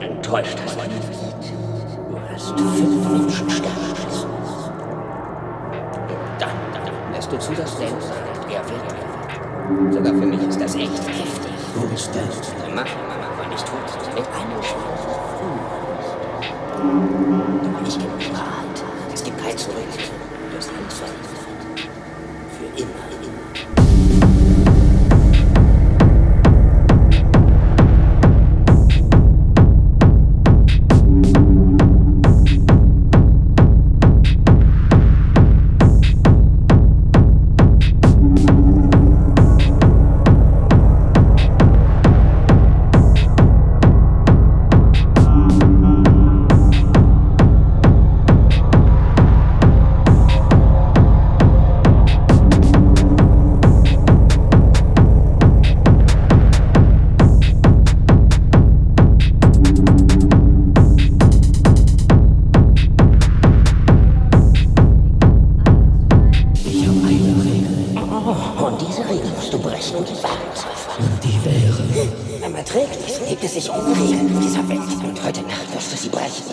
[0.00, 1.08] Enttäuscht hast du nicht.
[2.10, 4.28] Du hast fünf Menschen sterben lassen.
[6.38, 9.92] Dann, dann lässt du zu, dass Dan sagt, er treffen.
[9.92, 11.52] Sogar für mich ist das echt giftig.
[11.74, 12.28] Wo ist Dan?
[12.66, 12.86] Der Mann
[13.38, 13.78] war nicht tot.
[14.14, 14.82] Mit einem Schlag.
[17.64, 18.84] Aber ich gebe Wahrheit.
[19.14, 19.76] Es gibt kein Zurück.
[20.50, 21.88] Du hast alles verändert.
[22.58, 23.05] Für immer.
[69.96, 71.84] Und die wäre.
[72.40, 74.80] Wenn man trägt, hebt es sich ohne Regeln dieser Welt.
[75.02, 76.44] Und heute Nacht wirst du sie brechen.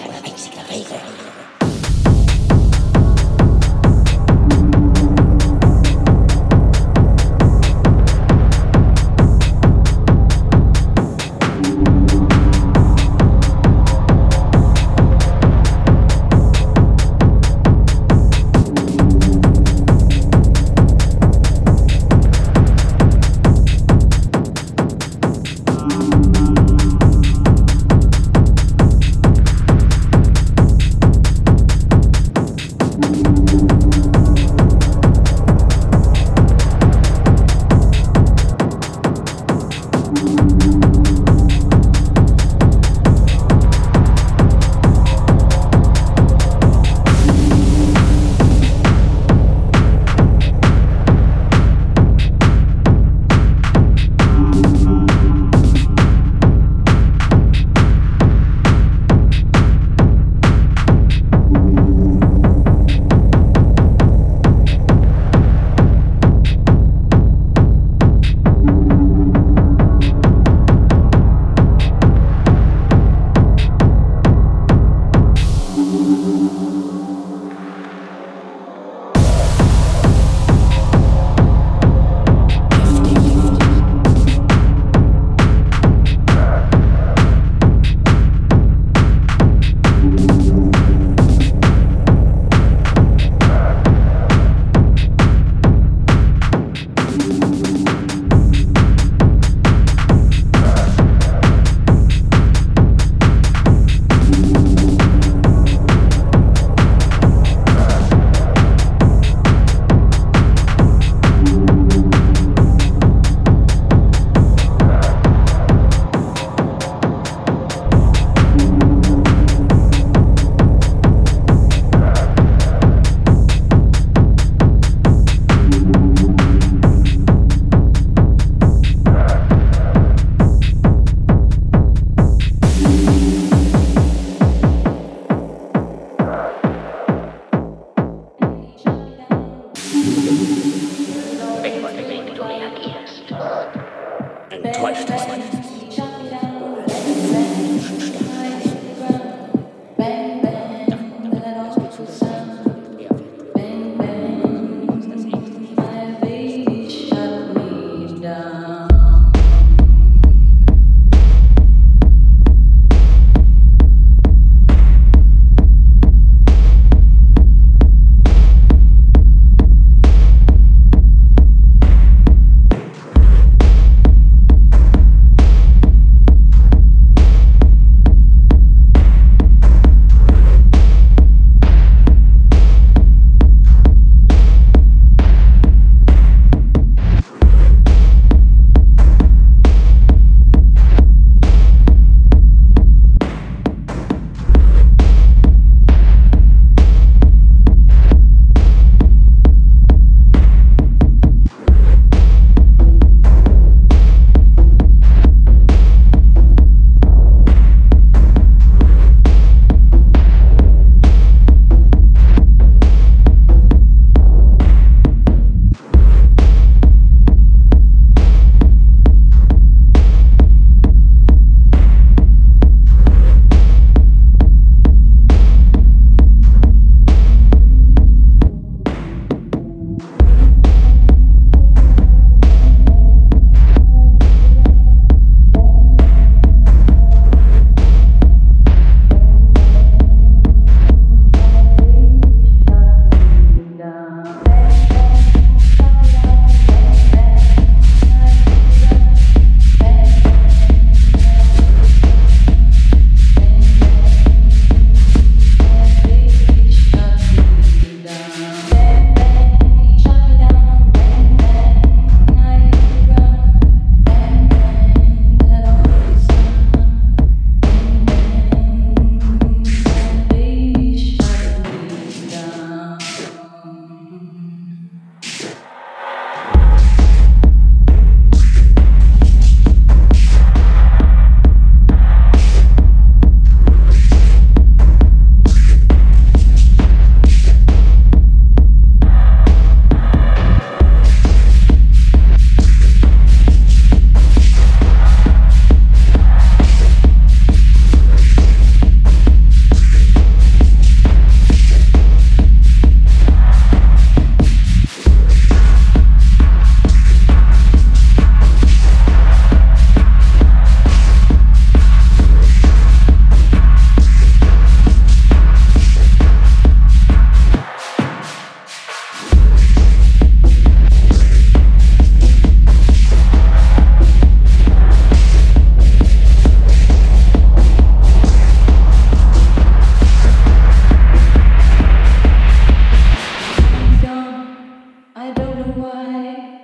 [336.06, 336.60] away.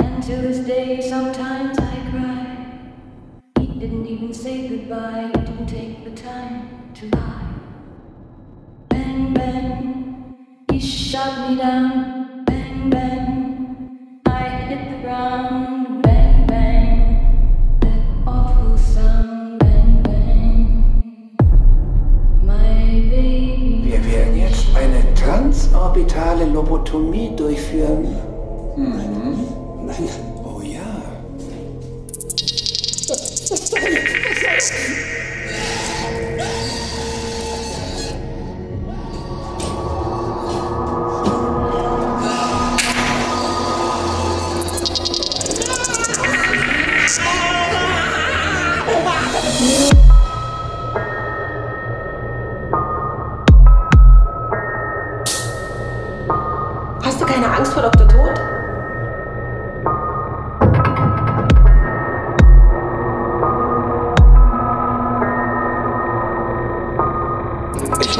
[0.00, 2.44] And to this day, sometimes I cry.
[3.60, 7.54] He didn't even say goodbye, he didn't take the time to lie.
[8.88, 10.36] Bang, bang,
[10.70, 12.44] he shot me down.
[12.44, 15.78] Bang, bang, I hit the ground.
[23.82, 28.27] Wir werden jetzt eine transorbitale Lobotomie durchführen.
[28.78, 30.08] Nein,
[30.44, 31.02] Oh ja.
[33.48, 35.07] hast du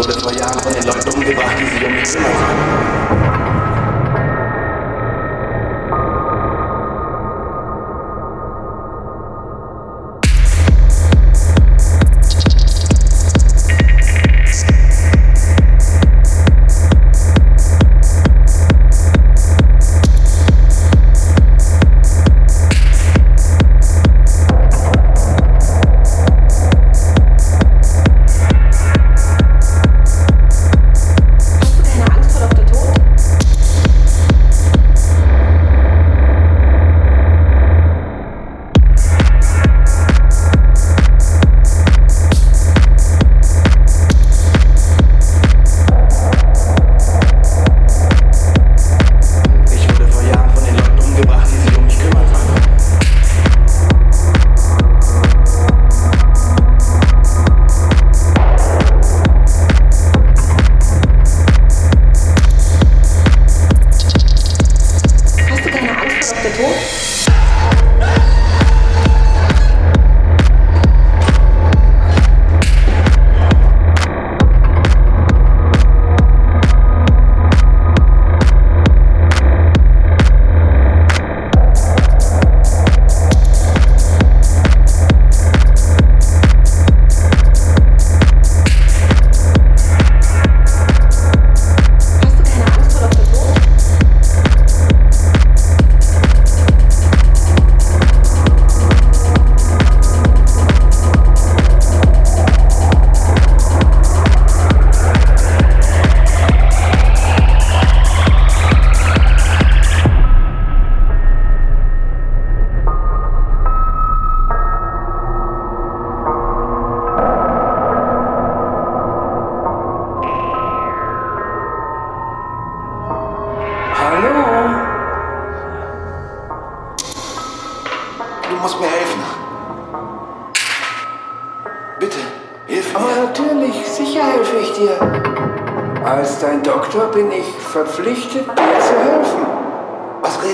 [0.08, 3.27] that's why I'm running like don't die sich um mich kümmern.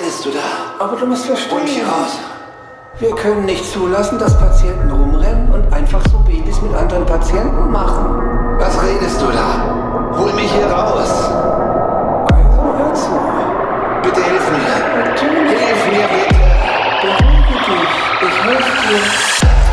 [0.04, 0.84] Was redest du da?
[0.84, 2.18] Aber du musst Hol mich hier verstehen, raus.
[2.99, 8.20] wir können nicht zulassen, dass Patienten rumrennen und einfach so Babys mit anderen Patienten machen.
[8.58, 10.18] Was redest du da?
[10.18, 11.30] Hol mich hier raus.
[12.34, 13.11] Also hör zu.
[14.02, 15.04] Bitte hilf mir.
[15.08, 16.40] Natürlich, Hilf mir bitte.
[17.00, 18.28] beruhige dich.
[18.28, 19.63] Ich helfe dir.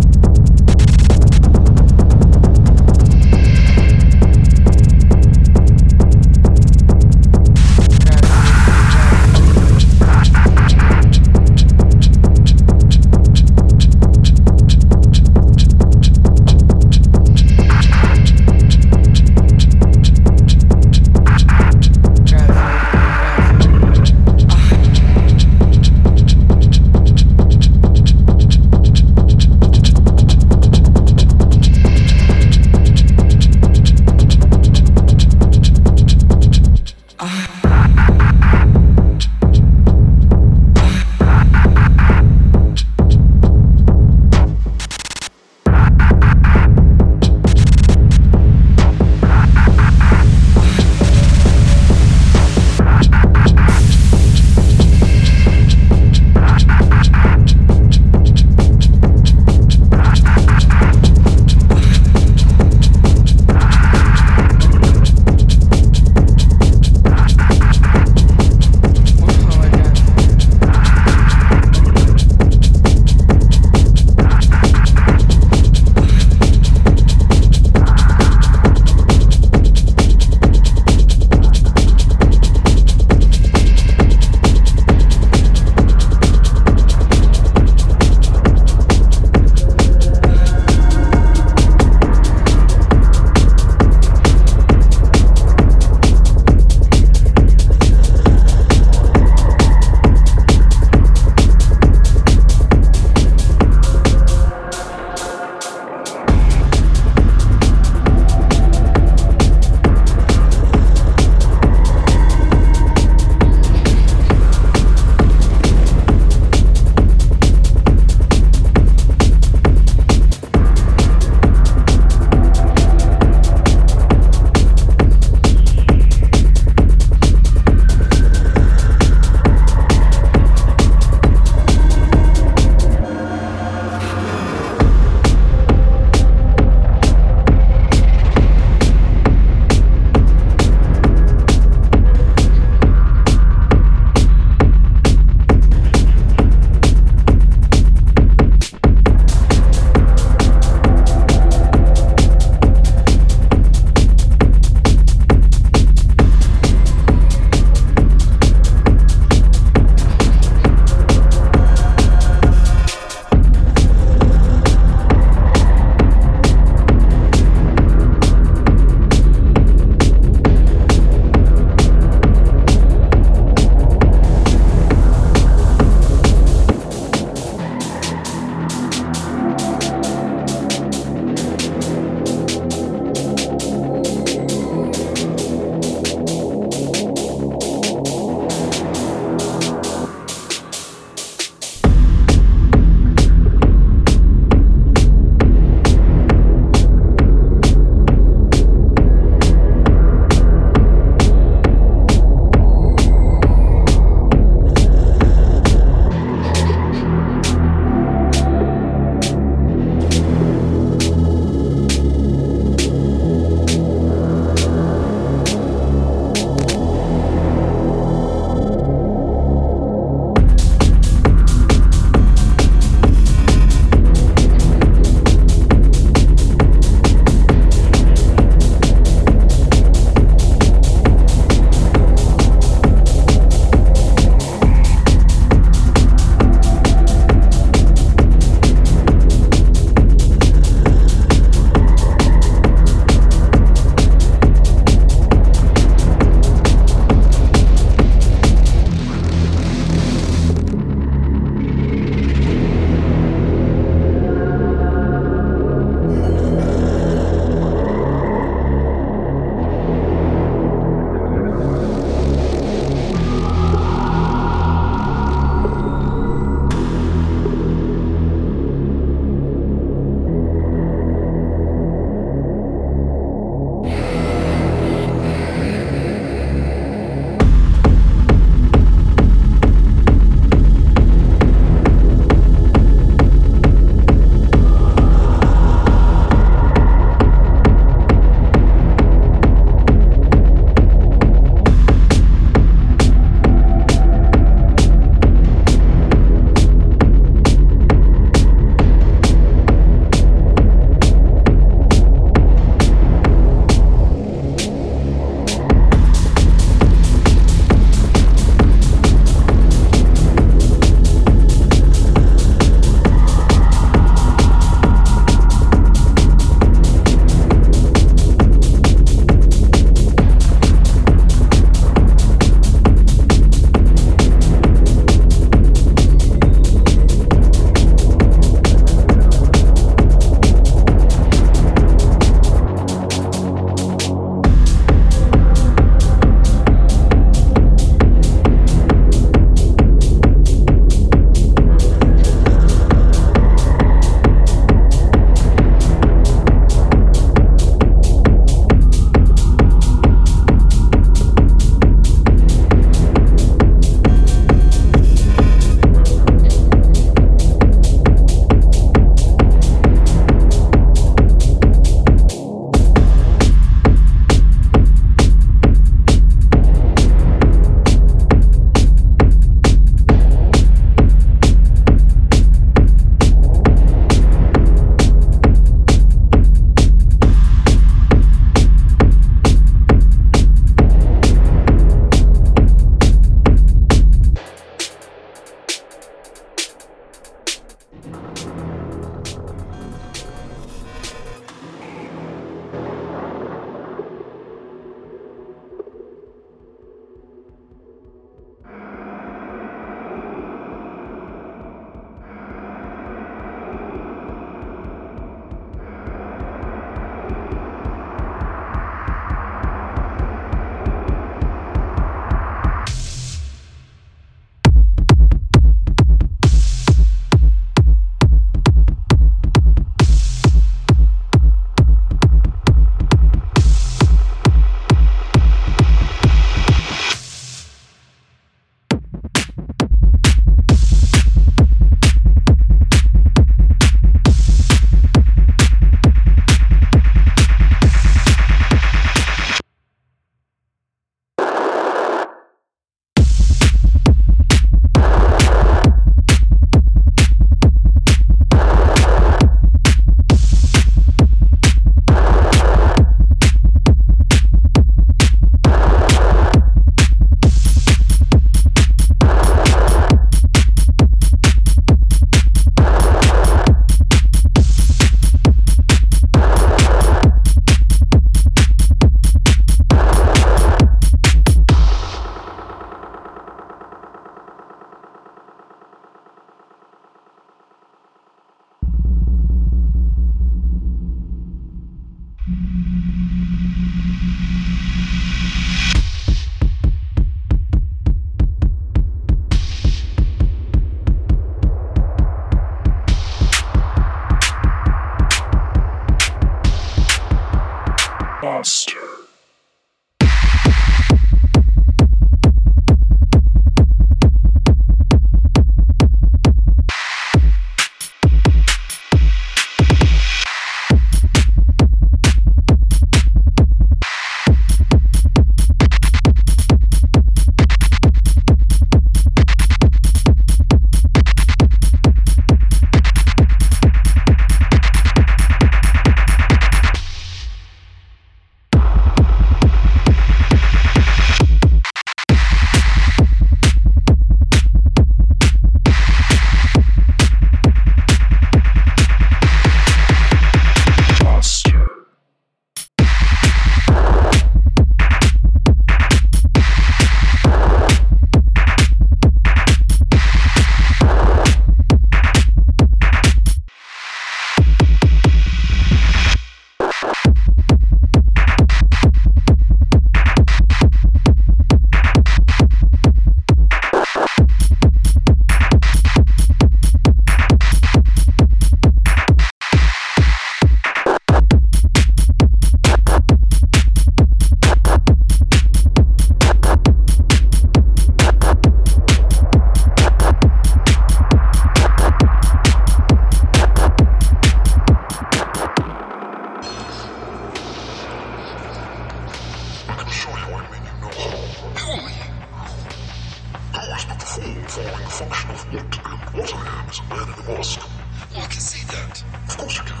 [598.38, 599.24] I can see that.
[599.48, 600.00] Of course you can.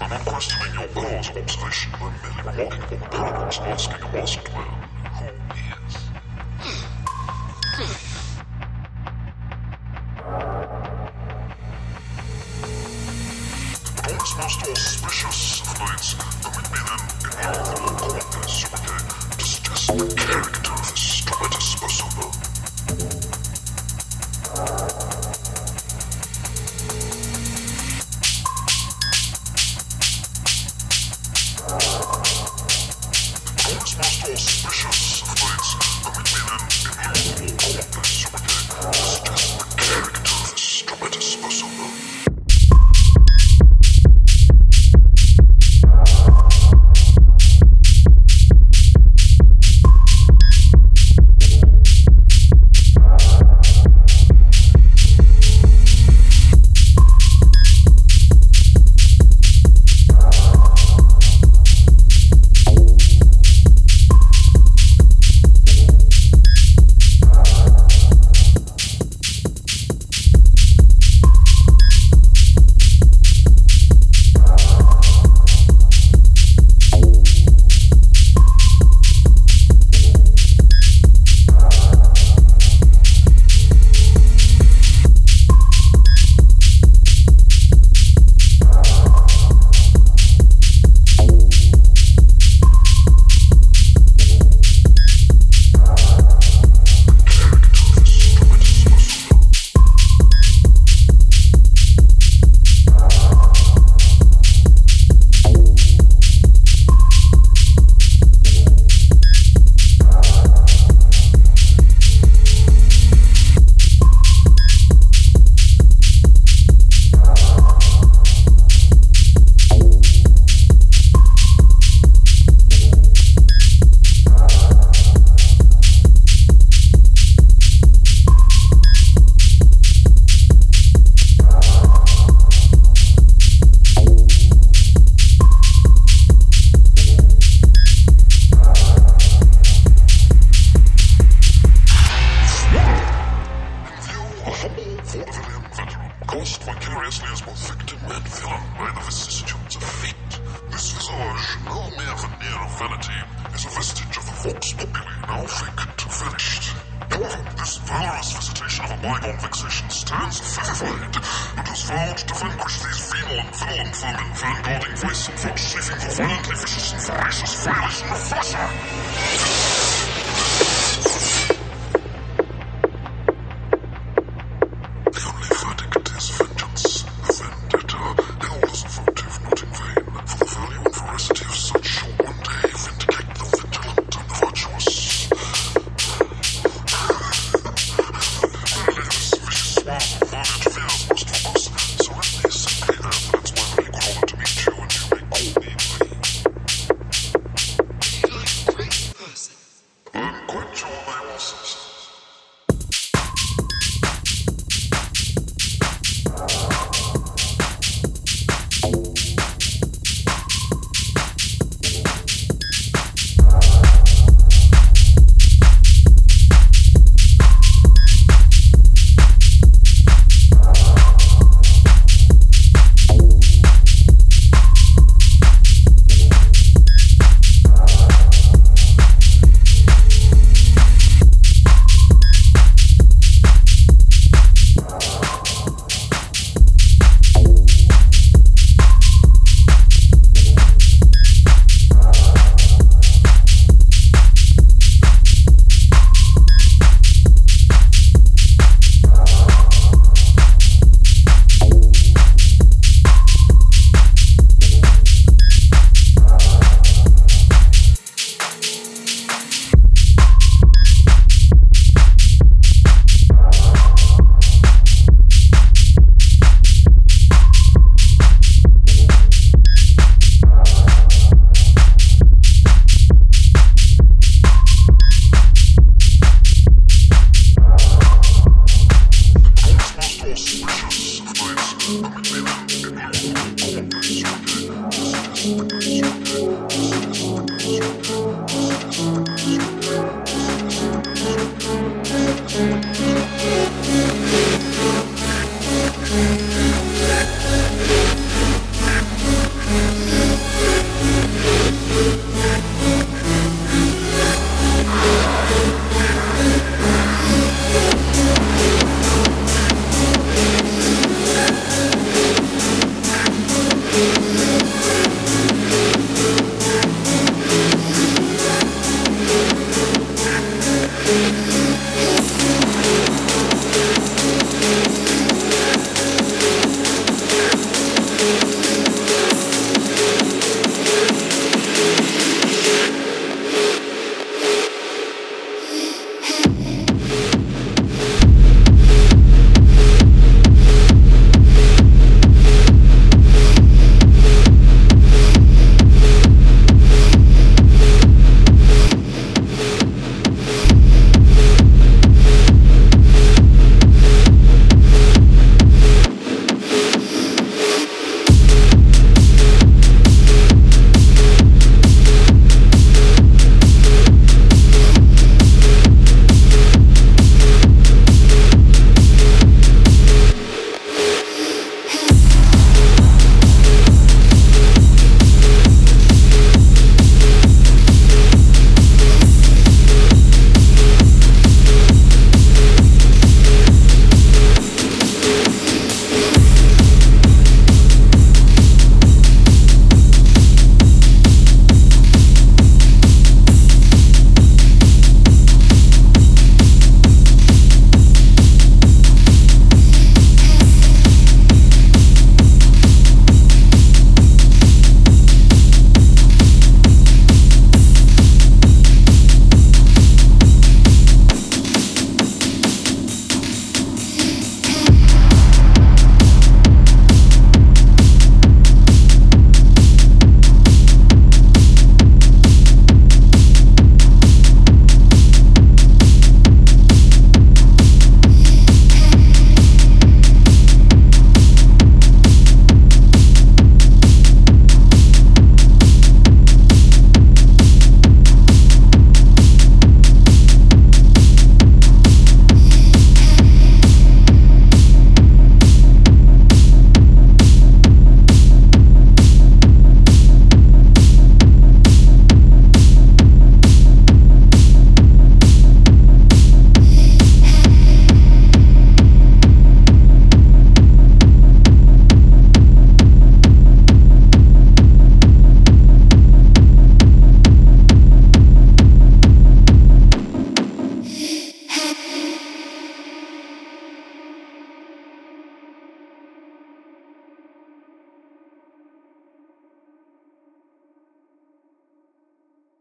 [0.00, 4.66] I'm questioning your powers of observation merely remarking upon the paradox asking a masked man
[5.14, 5.65] who